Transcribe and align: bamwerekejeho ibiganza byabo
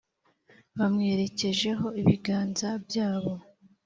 bamwerekejeho 0.77 1.87
ibiganza 2.01 2.69
byabo 2.85 3.33